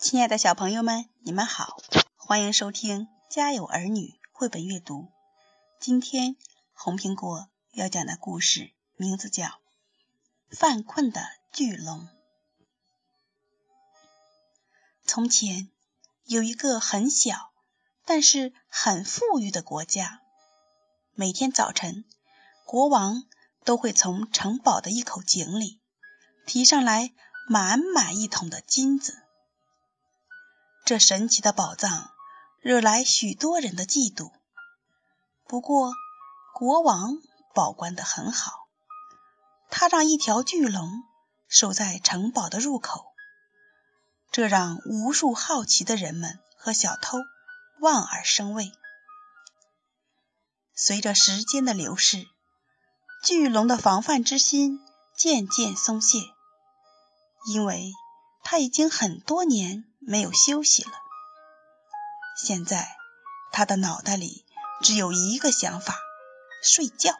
[0.00, 1.76] 亲爱的小朋友们，你们好，
[2.16, 4.00] 欢迎收听《家有儿女》
[4.32, 5.12] 绘本阅读。
[5.78, 6.36] 今天
[6.72, 9.44] 红苹果要讲的故事名字叫
[10.48, 11.20] 《犯困的
[11.52, 11.98] 巨龙》。
[15.04, 15.68] 从前
[16.24, 17.52] 有一个很小，
[18.06, 20.22] 但是很富裕的国家。
[21.12, 22.06] 每天早晨，
[22.64, 23.24] 国王
[23.66, 25.78] 都会从城堡的一口井里
[26.46, 27.12] 提上来
[27.46, 29.18] 满满一桶的金子。
[30.90, 32.10] 这神奇的宝藏
[32.58, 34.32] 惹来许多人的嫉妒。
[35.46, 35.92] 不过，
[36.52, 37.18] 国王
[37.54, 38.66] 保管得很好，
[39.70, 41.04] 他让一条巨龙
[41.46, 43.06] 守在城堡的入口，
[44.32, 47.18] 这让无数好奇的人们和小偷
[47.78, 48.72] 望而生畏。
[50.74, 52.26] 随着时间的流逝，
[53.22, 54.80] 巨龙的防范之心
[55.16, 56.18] 渐渐松懈，
[57.46, 57.92] 因为
[58.42, 59.84] 他已经很多年。
[60.10, 60.90] 没有休息了。
[62.36, 62.96] 现在
[63.52, 64.44] 他的脑袋里
[64.82, 65.94] 只有一个想法：
[66.64, 67.14] 睡觉。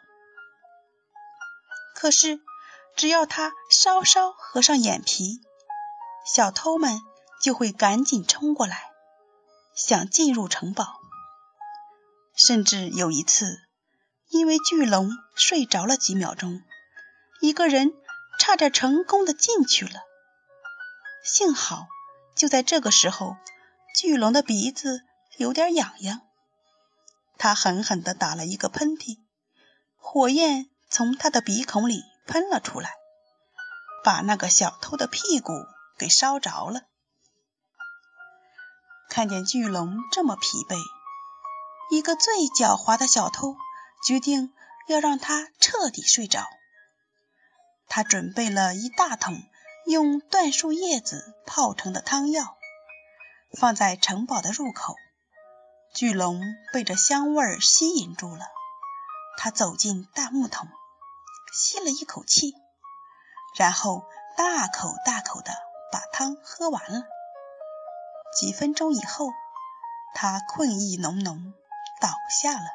[1.95, 2.41] 可是，
[2.97, 5.39] 只要他稍稍合上眼皮，
[6.25, 6.99] 小偷们
[7.41, 8.91] 就会赶紧冲过来，
[9.73, 10.99] 想进入城堡。
[12.35, 13.57] 甚至有一次，
[14.27, 16.61] 因为巨龙睡着了几秒钟，
[17.39, 17.93] 一个人
[18.37, 20.01] 差点成功的进去了。
[21.23, 21.87] 幸好。
[22.41, 23.37] 就在这个时候，
[23.93, 25.03] 巨龙的鼻子
[25.37, 26.21] 有点痒痒，
[27.37, 29.19] 他狠狠地打了一个喷嚏，
[29.95, 32.95] 火焰从他的鼻孔里喷了出来，
[34.03, 35.53] 把那个小偷的屁股
[35.99, 36.81] 给烧着了。
[39.07, 40.79] 看见巨龙这么疲惫，
[41.91, 43.55] 一个最狡猾的小偷
[44.03, 44.51] 决定
[44.87, 46.47] 要让他彻底睡着。
[47.87, 49.43] 他准备了一大桶。
[49.85, 52.57] 用椴树叶子泡成的汤药
[53.59, 54.95] 放在城堡的入口，
[55.93, 58.45] 巨龙被这香味儿吸引住了。
[59.37, 60.67] 他走进大木桶，
[61.53, 62.53] 吸了一口气，
[63.57, 64.05] 然后
[64.37, 65.51] 大口大口的
[65.91, 67.03] 把汤喝完了。
[68.39, 69.27] 几分钟以后，
[70.13, 71.53] 他困意浓浓，
[71.99, 72.09] 倒
[72.41, 72.67] 下了。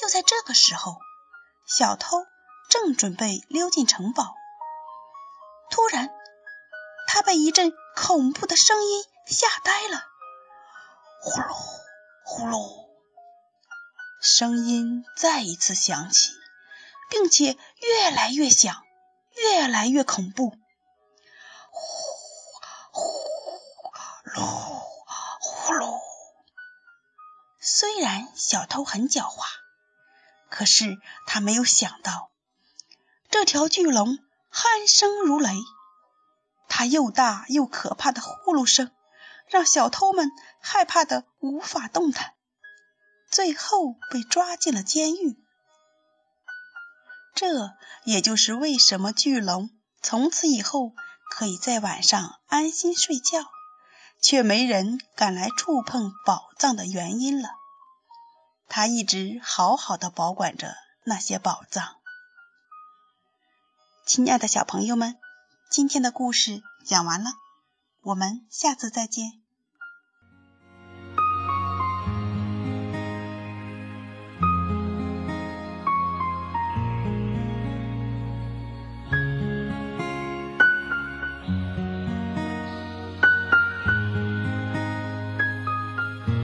[0.00, 0.98] 就在这个时候，
[1.66, 2.24] 小偷
[2.68, 4.37] 正准备溜进城堡。
[7.28, 10.02] 被一阵恐怖的声音吓呆了。
[11.20, 11.54] 呼噜
[12.24, 12.88] 呼噜，
[14.22, 16.30] 声音再一次响起，
[17.10, 18.82] 并且越来越响，
[19.36, 20.54] 越来越恐怖。
[21.70, 23.10] 呼呼
[24.30, 24.42] 噜
[25.38, 26.00] 呼噜。
[27.60, 29.44] 虽然小偷很狡猾，
[30.48, 30.96] 可是
[31.26, 32.30] 他没有想到，
[33.28, 34.18] 这条巨龙。
[34.50, 35.50] 鼾声如雷，
[36.78, 38.92] 它又大又可怕的呼噜声
[39.48, 40.30] 让小偷们
[40.60, 42.34] 害怕的无法动弹，
[43.32, 45.36] 最后被抓进了监狱。
[47.34, 47.72] 这
[48.04, 49.70] 也就是为什么巨龙
[50.02, 50.92] 从此以后
[51.28, 53.44] 可以在晚上安心睡觉，
[54.22, 57.48] 却没人敢来触碰宝藏的原因了。
[58.68, 61.96] 他一直好好的保管着那些宝藏。
[64.06, 65.18] 亲爱的小朋友们，
[65.70, 67.30] 今天的故事讲完了，
[68.00, 69.42] 我们下次再见。